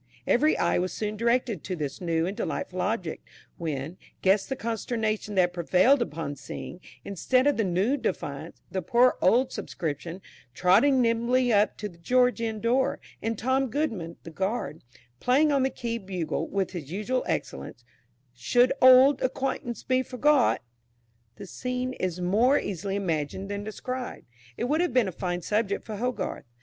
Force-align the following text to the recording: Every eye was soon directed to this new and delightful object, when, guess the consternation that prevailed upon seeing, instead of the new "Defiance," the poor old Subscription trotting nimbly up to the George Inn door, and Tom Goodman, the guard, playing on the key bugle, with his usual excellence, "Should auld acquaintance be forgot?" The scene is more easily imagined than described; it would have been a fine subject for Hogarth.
Every 0.25 0.57
eye 0.57 0.79
was 0.79 0.91
soon 0.93 1.15
directed 1.15 1.63
to 1.63 1.75
this 1.75 2.01
new 2.01 2.25
and 2.25 2.35
delightful 2.35 2.81
object, 2.81 3.29
when, 3.57 3.99
guess 4.23 4.47
the 4.47 4.55
consternation 4.55 5.35
that 5.35 5.53
prevailed 5.53 6.01
upon 6.01 6.37
seeing, 6.37 6.79
instead 7.05 7.45
of 7.45 7.55
the 7.55 7.63
new 7.63 7.97
"Defiance," 7.97 8.63
the 8.71 8.81
poor 8.81 9.19
old 9.21 9.51
Subscription 9.51 10.19
trotting 10.55 11.03
nimbly 11.03 11.53
up 11.53 11.77
to 11.77 11.87
the 11.87 11.99
George 11.99 12.41
Inn 12.41 12.59
door, 12.61 12.99
and 13.21 13.37
Tom 13.37 13.69
Goodman, 13.69 14.17
the 14.23 14.31
guard, 14.31 14.81
playing 15.19 15.51
on 15.51 15.61
the 15.61 15.69
key 15.69 15.99
bugle, 15.99 16.47
with 16.47 16.71
his 16.71 16.91
usual 16.91 17.23
excellence, 17.27 17.83
"Should 18.33 18.73
auld 18.81 19.21
acquaintance 19.21 19.83
be 19.83 20.01
forgot?" 20.01 20.63
The 21.35 21.45
scene 21.45 21.93
is 21.93 22.19
more 22.19 22.57
easily 22.57 22.95
imagined 22.95 23.49
than 23.51 23.63
described; 23.63 24.25
it 24.57 24.63
would 24.63 24.81
have 24.81 24.95
been 24.95 25.07
a 25.07 25.11
fine 25.11 25.43
subject 25.43 25.85
for 25.85 25.97
Hogarth. 25.97 26.45